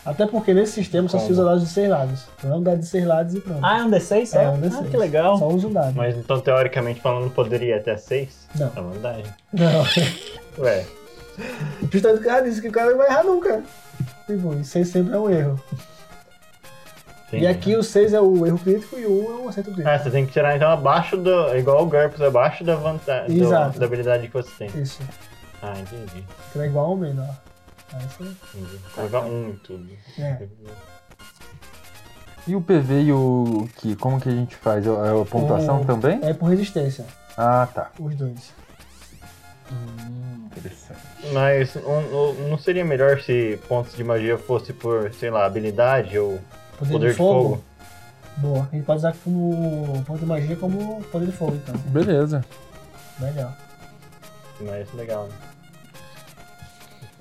[0.03, 2.25] Até porque nesse sistema só se usa dados de 6 lados.
[2.39, 3.59] Então é um dado de 6 lados e pronto.
[3.63, 4.39] Ah, é um D6 só?
[4.39, 4.89] É, um Ah, D6.
[4.89, 5.37] que legal.
[5.37, 5.93] Só usa um dado.
[5.95, 8.47] Mas então, teoricamente falando, poderia até 6?
[8.55, 8.67] Não.
[8.75, 9.25] É vantagem.
[9.53, 9.83] Não.
[10.63, 10.85] Ué,
[11.91, 13.61] Justamente o cara disse que o cara não vai errar nunca.
[14.25, 15.61] Tipo, e 6 sempre é um erro.
[17.27, 17.43] entendi.
[17.43, 19.89] E aqui o 6 é o erro crítico e o 1 é um acerto crítico.
[19.89, 21.55] Ah, você tem que tirar então abaixo do.
[21.55, 23.37] Igual o GURPS, abaixo da vantagem.
[23.37, 23.49] do-.
[23.49, 24.81] Da habilidade que você tem.
[24.81, 24.99] Isso.
[25.61, 26.23] Ah, entendi.
[26.51, 27.35] Que é igual ao menor.
[27.93, 28.23] Aí você.
[28.57, 28.79] entendi.
[28.95, 29.87] Colocar um em tudo.
[30.17, 30.47] É.
[32.47, 33.95] E o PV e o que?
[33.95, 34.85] Como que a gente faz?
[34.85, 36.19] É a pontuação O- também?
[36.23, 37.05] É por resistência,
[37.37, 37.91] Ah, tá.
[37.99, 38.51] os dois.
[40.45, 40.99] Interessante.
[41.33, 46.17] Mas um- um- não seria melhor se pontos de magia fosse por, sei lá, habilidade
[46.17, 46.39] ou
[46.77, 47.43] Poder, poder de de fogo?
[47.49, 47.63] fogo?
[48.37, 48.67] Boa.
[48.71, 51.75] A gente pode usar como ponto de magia como poder de fogo, então.
[51.91, 52.43] Beleza.
[53.19, 53.53] Melhor.
[54.61, 55.27] Mas legal.
[55.27, 55.33] né?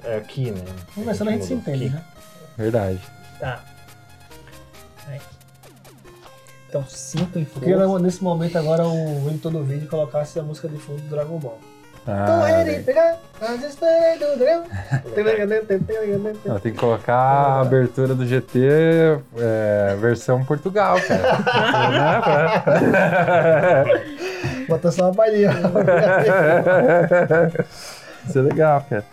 [0.04, 0.62] É aqui, né?
[0.94, 1.72] Conversando a gente se mudou.
[1.74, 1.94] entende, Aqui.
[1.96, 2.04] né?
[2.56, 3.00] Verdade.
[3.38, 3.60] Tá.
[5.08, 5.20] Aí.
[6.68, 7.98] Então, 5 em Eu queria força.
[7.98, 11.58] nesse momento agora o editor do vídeo colocasse a música de fundo do Dragon Ball.
[12.06, 12.24] Ah,
[12.62, 14.64] e do dragão.
[16.46, 21.20] Não, tem que colocar a abertura do GT é, versão Portugal, cara.
[24.66, 25.50] Bota só uma palhinha.
[28.26, 29.04] Isso é legal, cara.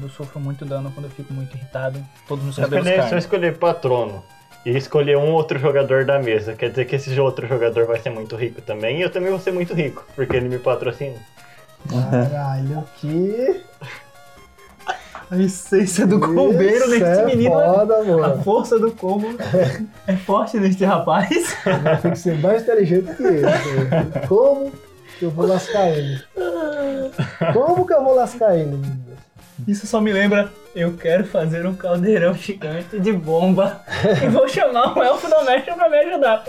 [0.00, 2.04] Eu sofro muito dano quando eu fico muito irritado.
[2.26, 3.18] Todos eu cabelos escolher, se eu caem.
[3.18, 4.22] escolher patrono
[4.64, 8.10] e escolher um outro jogador da mesa, quer dizer que esse outro jogador vai ser
[8.10, 11.16] muito rico também, e eu também vou ser muito rico, porque ele me patrocina.
[12.10, 13.62] Caralho, que.
[15.30, 17.50] A essência do combeiro Isso nesse é menino.
[17.52, 18.42] Foda, A mano.
[18.42, 19.28] força do combo
[20.06, 21.54] é forte nesse rapaz.
[22.00, 23.42] Tem que ser mais inteligente que ele.
[24.26, 24.72] Como
[25.18, 26.18] que eu vou lascar ele?
[27.52, 28.80] Como que eu vou lascar ele?
[29.66, 33.82] Isso só me lembra, eu quero fazer um caldeirão gigante de bomba
[34.24, 36.44] e vou chamar o elfo doméstico pra me ajudar.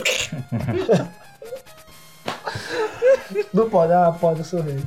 [3.54, 4.78] Não pode, ah, pode, eu sou rei.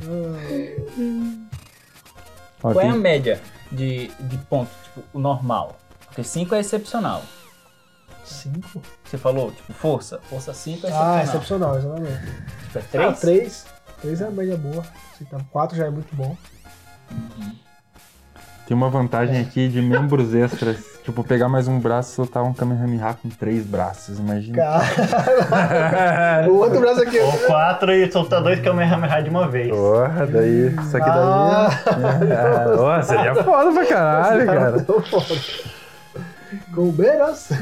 [2.62, 5.76] Ó, Qual é a média de, de pontos, tipo, o normal?
[6.06, 7.22] Porque 5 é excepcional.
[8.24, 8.80] Cinco?
[9.04, 10.20] Você falou, tipo, força.
[10.30, 11.76] Força 5 é Ah, excepcional.
[11.76, 12.42] excepcional, exatamente.
[12.66, 13.20] Tipo, é Ah, 3?
[13.20, 13.66] três.
[14.00, 14.84] Três é a média boa.
[15.20, 16.36] Então, quatro já é muito bom.
[18.72, 20.78] Tem uma vantagem aqui de membros extras.
[21.04, 24.56] Tipo, pegar mais um braço e soltar um Kamehameha com três braços, imagina.
[25.50, 27.18] Cara, o outro braço aqui.
[27.18, 29.68] Ou quatro e soltar dois Kamehameha de uma vez.
[29.68, 30.68] Porra, daí.
[30.68, 31.18] Isso aqui daí.
[31.18, 31.68] Ah.
[32.30, 34.78] É, ó, seria foda pra caralho, cara.
[34.80, 35.40] Foda.
[36.74, 37.50] Combeiros.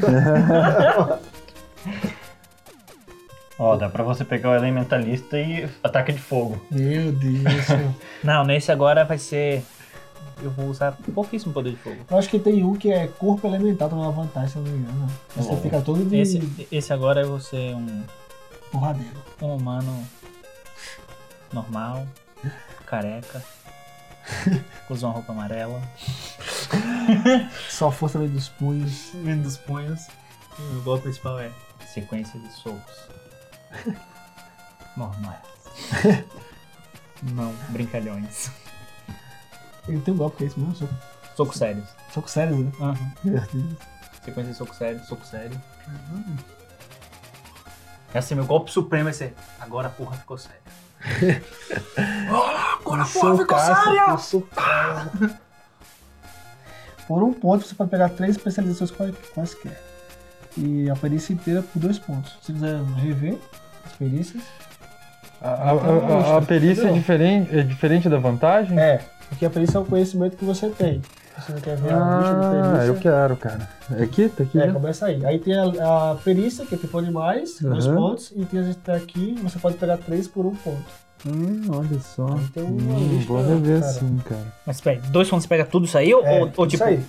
[3.59, 6.65] Ó, dá pra você pegar o elementalista e ataque de fogo.
[6.71, 7.67] Meu Deus.
[8.23, 9.61] Não, nesse agora vai ser.
[10.41, 11.97] Eu vou usar pouquíssimo poder de fogo.
[12.09, 14.71] Eu acho que tem um que é corpo elemental, tem uma vantagem, se eu não
[14.71, 15.07] me engano.
[15.35, 15.61] Você Bom.
[15.61, 18.03] fica todo de Esse, esse agora eu vou ser um,
[18.71, 19.17] porradeiro.
[19.41, 20.07] um humano
[21.53, 22.07] normal,
[22.85, 23.43] careca,
[24.89, 25.81] usa uma roupa amarela,
[27.69, 29.11] Só força vem dos punhos.
[29.13, 30.07] vindo dos punhos.
[30.59, 31.49] E o golpe principal é
[31.87, 33.07] sequência de socos.
[34.97, 35.39] Normais.
[37.23, 38.51] Não brincalhões.
[39.87, 40.75] Ele tem um golpe que é isso mesmo?
[40.75, 40.93] Soco,
[41.35, 41.85] Socos sérios.
[42.13, 42.71] soco sério, né?
[42.79, 43.11] Aham.
[43.23, 43.73] Meu Deus.
[44.23, 45.59] Sequência de soco sério, soco sério.
[48.13, 49.33] É assim, meu golpe supremo vai ser.
[49.59, 50.61] Agora a porra ficou séria.
[52.79, 54.17] Agora a porra ficou séria!
[57.07, 59.81] Por um ponto, você pode pegar três especializações quais- quaisquer.
[60.57, 62.37] E a perícia inteira por dois pontos.
[62.41, 63.37] Se quiser rever
[63.85, 64.43] as perícias.
[65.41, 68.77] A, a- a- a perícia é diferente, é diferente da vantagem?
[68.79, 71.01] É, porque a perícia é um conhecimento que você tem.
[71.39, 72.87] Você não quer ver a lista de Ah, perícia?
[72.87, 73.69] eu quero, cara.
[73.97, 74.27] É aqui?
[74.29, 74.59] Tá aqui?
[74.59, 75.25] É, começa aí.
[75.25, 77.95] Aí tem a, a perícia, que é tipo animais, dois Aham.
[77.95, 78.33] pontos.
[78.35, 80.83] E tem a gente tá aqui, você pode pegar três por um ponto.
[81.25, 82.33] Hum, olha só.
[82.33, 83.93] Aí tem uma Hum, lista, vou rever cara.
[83.93, 84.53] sim, cara.
[84.67, 86.13] Mas peraí, dois pontos você pega tudo isso aí?
[86.13, 86.83] Ou, É, ou, ou isso tipo.
[86.83, 87.03] aí.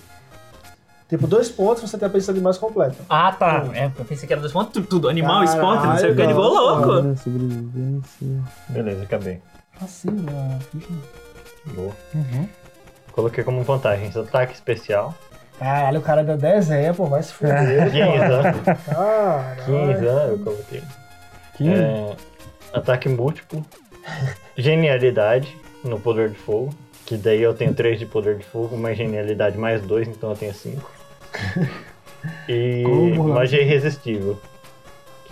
[1.09, 2.95] Tipo, dois pontos, você tem a perícia de animais completa.
[3.09, 3.65] Ah, tá.
[3.75, 5.09] É, eu pensei que era dois pontos, tudo, tudo.
[5.09, 6.27] Animal, Caralho, esporte, não sei o que.
[6.27, 7.15] Ficou louco.
[7.17, 8.27] Sobrevivência.
[8.69, 9.39] Beleza, acabei.
[9.79, 10.09] Assim,
[10.71, 10.87] ficha.
[11.65, 11.91] Boa.
[12.13, 12.47] Uhum.
[13.11, 15.13] Coloquei como vantagem ataque especial.
[15.59, 17.85] Caralho, o cara deu 10 é, pô, vai se fuder.
[17.91, 18.75] 15, né?
[18.85, 19.63] Caralho.
[19.65, 20.27] 15, né?
[20.29, 20.83] Eu coloquei.
[21.57, 21.81] 15?
[21.81, 22.15] É,
[22.73, 23.63] ataque múltiplo.
[24.57, 26.73] Genialidade no poder de fogo.
[27.05, 30.35] Que daí eu tenho 3 de poder de fogo, mais genialidade mais 2, então eu
[30.37, 30.91] tenho 5.
[32.47, 33.35] E Como lá?
[33.35, 34.39] magia irresistível.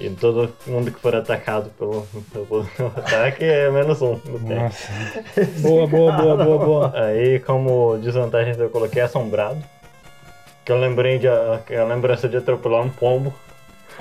[0.02, 2.66] Que todo mundo que for atacado pelo, pelo
[2.98, 4.50] ataque é menos 1 um no teste.
[4.50, 4.92] Nossa.
[5.62, 6.92] Boa, boa, boa, boa, boa.
[6.96, 9.64] Aí, como desvantagens, eu coloquei assombrado.
[10.66, 13.32] Que eu lembrei de a, a lembrança de atropelar um pombo.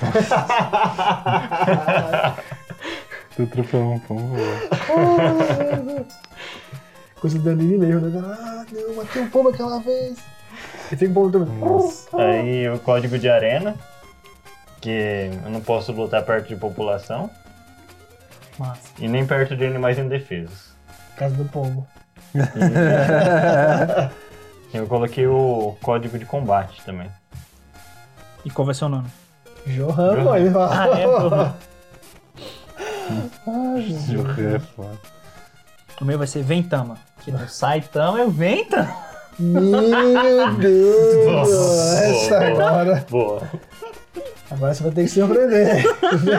[3.36, 4.36] Tu atropelou um pombo.
[7.20, 8.22] Coisa do anime mesmo, né?
[8.24, 10.16] Ah, não, matei um pombo aquela vez.
[10.90, 11.54] E tem um pombo também.
[11.58, 12.08] Nossa.
[12.16, 13.76] Aí o código de arena,
[14.80, 17.30] que eu não posso lutar perto de população
[18.58, 18.80] Massa.
[18.98, 20.70] e nem perto de animais indefesos.
[21.16, 21.86] Casa do pombo.
[24.72, 27.10] Eu coloquei o código de combate também.
[28.44, 29.08] E qual vai ser o nome?
[29.66, 30.82] Johan, ele fala.
[30.94, 31.56] Ah, é, porra.
[34.08, 34.98] Johan é foda.
[36.00, 36.96] O meu vai ser Ventama.
[37.22, 38.96] Que no Saitama é o Ventama.
[39.38, 39.70] Meu
[40.56, 41.24] Deus!
[41.24, 42.70] Boa, Essa boa, boa.
[42.70, 43.06] agora.
[43.10, 43.42] Boa.
[44.50, 45.84] Agora você vai ter que se surpreender.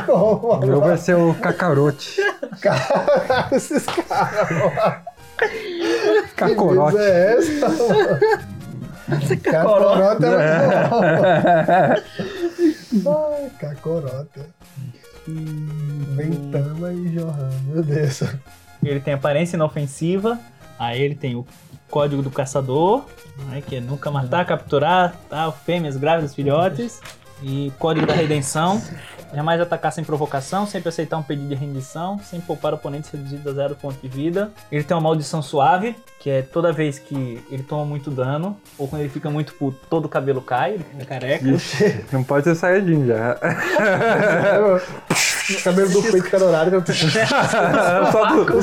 [0.12, 2.22] O meu vai ser o Kakarote.
[2.60, 5.04] Caralho, esses caras.
[6.36, 6.98] Cacorote.
[6.98, 8.20] Que é essa, mano?
[9.42, 10.90] Cacorota é.
[13.08, 14.46] Ai, cacorota.
[15.28, 15.32] E
[17.16, 18.24] Johan, meu Deus.
[18.84, 20.40] Ele tem aparência inofensiva.
[20.78, 21.46] Aí ele tem o
[21.90, 23.06] código do caçador,
[23.50, 27.00] né, que é nunca matar, capturar, tal, fêmeas, grávidas, filhotes.
[27.42, 28.82] E código da redenção.
[29.34, 33.54] Jamais atacar sem provocação, sempre aceitar um pedido de rendição, sem poupar oponentes reduzido a
[33.54, 34.52] zero ponto de vida.
[34.70, 38.90] Ele tem uma maldição suave, que é toda vez que ele toma muito dano, ou
[38.90, 41.48] quando ele fica muito puto, todo o cabelo cai, ele fica careca.
[41.48, 43.38] Ixi, não pode ser Saiyajin já.
[45.64, 46.82] Cabelo do peito cada horário.
[46.82, 46.96] que eu
[48.12, 48.62] Só do, tô- do,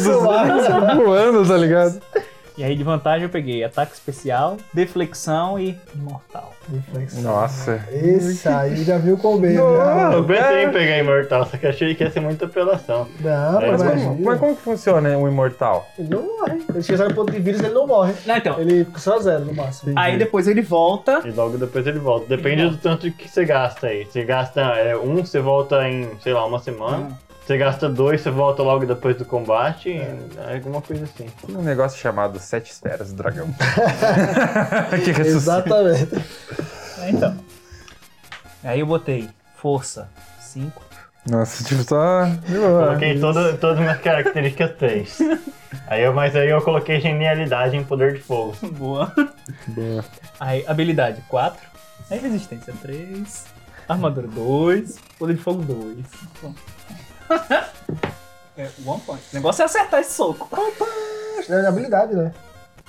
[1.04, 2.00] voando, tá ligado?
[2.59, 6.53] E aí de vantagem eu peguei ataque especial, deflexão e imortal.
[7.23, 7.81] Nossa.
[7.92, 9.62] Esse aí já viu com medo.
[9.62, 10.12] Não.
[10.14, 13.07] Eu pensei em pegar imortal, só que achei que ia ser muita apelação.
[13.21, 15.88] Não, É, mas Mas como, mas como que funciona o imortal?
[15.97, 16.61] Ele não morre.
[16.68, 18.12] Ele chega no ponto de vírus ele não morre.
[18.27, 18.61] Não, então.
[18.61, 19.92] Ele fica só zero no máximo.
[19.97, 21.23] Aí depois ele volta.
[21.25, 22.27] E logo depois ele volta.
[22.27, 24.05] Depende do tanto que você gasta aí.
[24.05, 27.16] Você gasta é, um, você volta em, sei lá, uma semana.
[27.48, 29.90] Você gasta dois, você volta logo depois do combate.
[29.90, 30.54] É.
[30.56, 31.26] Alguma coisa assim.
[31.48, 33.48] Um negócio chamado Sete Esferas do Dragão.
[35.02, 35.64] que ressuscita.
[35.64, 36.08] Exatamente.
[37.00, 37.34] É, então.
[38.62, 40.82] Aí eu botei força 5.
[41.30, 42.26] Nossa, tipo, só...
[42.50, 45.18] Coloquei toda, todas as minhas características 3.
[45.87, 48.54] Aí eu, mas aí eu coloquei genialidade em poder de fogo.
[48.72, 49.11] Boa.
[49.68, 50.04] Boa.
[50.38, 51.58] Aí habilidade 4.
[52.11, 53.46] Aí resistência 3.
[53.88, 54.98] Armadura 2.
[55.18, 56.04] Poder de fogo 2.
[58.58, 59.22] É, one point.
[59.32, 60.48] O negócio é acertar esse soco.
[61.48, 62.34] É habilidade, né?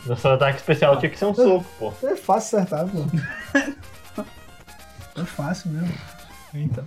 [0.04, 1.94] No seu ataque especial tinha que ser um soco, pô.
[2.08, 4.24] É fácil acertar, pô.
[5.22, 5.94] É fácil mesmo.
[6.56, 6.84] Então.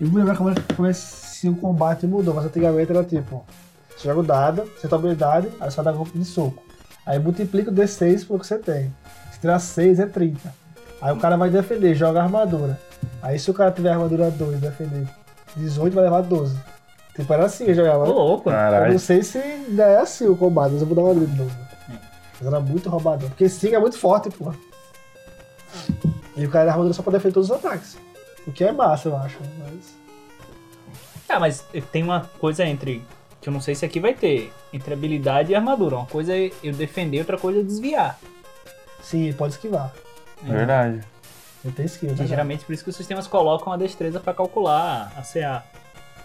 [0.00, 3.44] Eu me lembro como, como se o combate mudou, mas antigamente era tipo:
[3.94, 6.62] você joga o dado, você tem habilidade, aí você vai dar golpe de soco.
[7.04, 8.94] Aí multiplica o D6 pelo que você tem.
[9.30, 10.54] Se tirar 6 é 30.
[11.02, 12.80] Aí o cara vai defender, joga a armadura.
[13.22, 15.06] Aí se o cara tiver armadura 2 defender
[15.56, 16.56] 18, vai levar 12.
[17.16, 18.04] Tipo, era assim eu jogava.
[18.04, 18.48] Ô, louco.
[18.50, 18.92] Eu Caralho.
[18.92, 21.36] não sei se ainda é assim o combate, mas eu vou dar uma olhada de
[21.36, 21.56] novo.
[22.38, 23.28] Mas era muito roubador.
[23.30, 24.52] Porque 5 é muito forte, pô.
[26.36, 27.96] E o cara da armadura só pode defender todos os ataques.
[28.46, 29.38] O que é massa, eu acho.
[29.58, 29.96] Mas.
[31.28, 33.02] Ah, mas tem uma coisa entre.
[33.40, 34.52] Que eu não sei se aqui vai ter.
[34.72, 35.96] Entre habilidade e armadura.
[35.96, 38.18] Uma coisa é eu defender, outra coisa é desviar.
[39.02, 39.92] Sim, pode esquivar.
[40.46, 41.00] É Verdade.
[41.74, 42.26] Tem skill, Que né?
[42.28, 45.64] geralmente por isso que os sistemas colocam a destreza pra calcular a CA.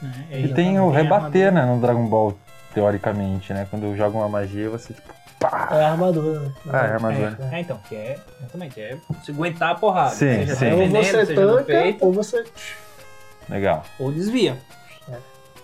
[0.02, 0.26] né?
[0.32, 1.52] E tem o rebater, armadura.
[1.52, 2.38] né, no Dragon Ball,
[2.74, 3.68] teoricamente, né?
[3.70, 5.10] Quando joga uma magia, você, tipo,
[5.40, 5.70] pá!
[5.72, 6.52] É a armadura, né?
[6.72, 7.38] Ah, é a armadura.
[7.52, 8.18] É, é, então, que é.
[8.40, 10.12] Exatamente, é se aguentar a porrada.
[10.12, 10.72] Sim, seja sim.
[10.72, 12.44] Ou você tanca, peito, ou você.
[13.50, 13.84] Legal.
[14.00, 14.58] ou desvia.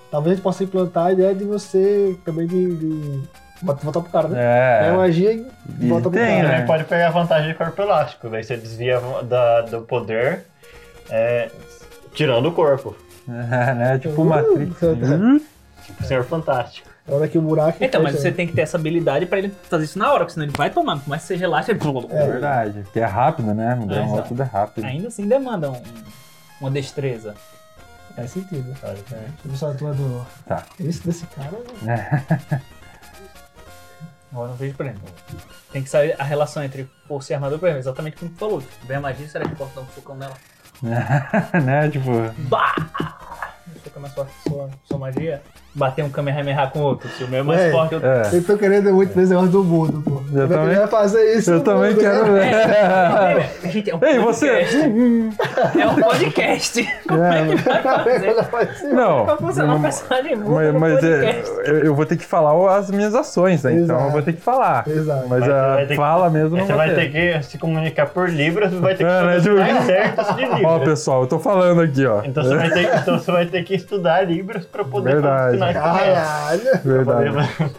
[0.09, 3.23] Talvez a gente possa implantar a ideia de você também de, de
[3.61, 4.39] Bota- Volta pro cara, né?
[4.39, 4.91] É, É.
[4.91, 5.45] magia e
[5.89, 6.59] volta pro tem, cara.
[6.59, 6.65] né?
[6.65, 10.45] Pode pegar a vantagem de corpo elástico, daí você desvia da, do poder
[11.09, 11.49] é,
[12.13, 12.95] tirando o corpo.
[13.75, 13.97] né?
[13.99, 14.79] Tipo Uh, Matrix.
[14.79, 14.87] tá.
[14.87, 15.41] Uhum.
[15.85, 16.89] Tipo, Senhor Fantástico.
[17.07, 17.77] Na hora que o buraco.
[17.81, 18.35] Então, mas você né?
[18.35, 20.69] tem que ter essa habilidade pra ele fazer isso na hora, porque senão ele vai
[21.07, 22.07] mais que seja elástico, ele...
[22.11, 22.81] É verdade.
[22.83, 23.75] Porque é rápido, né?
[23.75, 24.27] No Dragon Ball exato.
[24.27, 24.83] tudo é rápido.
[24.85, 25.81] ainda assim demanda um-
[26.59, 27.33] uma destreza.
[28.15, 28.75] Faz sentido.
[28.81, 28.99] sabe?
[29.45, 30.25] Deixa eu ver a tua do.
[30.47, 30.63] Tá.
[30.79, 31.51] Esse desse cara.
[31.83, 32.25] né?
[34.31, 35.01] Agora não vejo, exemplo.
[35.71, 38.63] Tem que saber a relação entre força e armadura, por exemplo, exatamente como tu falou.
[38.85, 40.33] Vem a magia, será que eu posso dar um socão nela?
[41.63, 41.89] né?
[41.89, 42.11] Tipo.
[42.49, 43.16] Bah!
[43.99, 45.41] Mais forte que sua, sua magia.
[45.77, 47.07] Bater um Kamehameha com outro.
[47.09, 47.71] Se o meu é mais É.
[47.71, 47.99] forte, eu...
[48.03, 48.29] É.
[48.33, 50.11] Eu tô querendo muito ver esse negócio do mundo, pô.
[50.17, 51.51] Como é que também- vai fazer isso?
[51.51, 53.49] Eu também mundo, quero né?
[53.61, 53.69] ver.
[53.71, 54.47] Gente, é um Ei, você!
[55.79, 56.83] É um podcast.
[57.07, 58.25] Como é que vai fazer?
[58.27, 59.25] Ela faz assim, Não.
[59.25, 62.89] Vai funcionar um personagem mudo Mas, mas é, eu, eu vou ter que falar as
[62.91, 63.73] minhas ações, né?
[63.73, 64.83] Então eu vou ter que falar.
[64.87, 65.27] Exato.
[65.29, 67.11] Mas Mas você a vai ter que- fala mesmo não Você vai ter.
[67.11, 70.43] ter que se comunicar por libras, vai ter que É, né, fazer mais certos de
[70.45, 70.83] Ó, libras.
[70.89, 72.21] pessoal, eu tô falando aqui, ó.
[72.23, 75.57] Então você, vai ter, então você vai ter que estudar libras pra poder Verdade.
[75.73, 76.61] Caralho.
[76.83, 77.29] Verdade.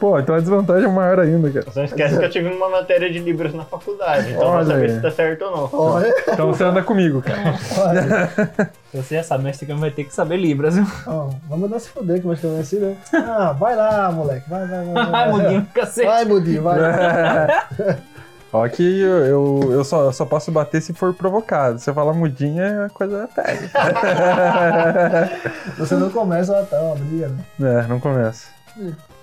[0.00, 1.66] Pô, então a desvantagem é maior ainda, cara.
[1.70, 4.66] Você não esquece que eu tive uma matéria de libras na faculdade, então Olha vou
[4.74, 5.70] saber se tá certo ou não.
[5.72, 7.54] Olha, Então você anda comigo, cara.
[7.78, 8.70] olha.
[8.94, 10.86] Você já sabe, mestre Kami vai ter que saber Libras, viu?
[11.06, 12.96] Ó, vamos mandar se fuder que vai escrever assim, né?
[13.12, 14.48] Ah, vai lá, moleque.
[14.48, 14.94] Vai, vai, vai.
[14.94, 15.30] vai, Ai, vai.
[15.42, 16.06] mudinho, cacete.
[16.06, 16.78] Vai, Mudinho, vai.
[18.52, 21.78] Ó, que eu, eu, eu só, eu só posso bater se for provocado.
[21.78, 23.68] Se você falar mudinha, a coisa pega.
[25.76, 27.44] Você não começa a tá, uma briga, né?
[27.60, 28.48] É, não começa.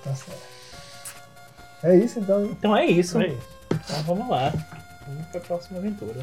[0.04, 0.44] Tá certo.
[1.84, 2.52] É isso então, hein?
[2.52, 3.20] Então é isso.
[3.20, 3.42] É isso.
[3.72, 4.54] Então vamos lá.
[5.08, 6.22] Vamos pra próxima aventura.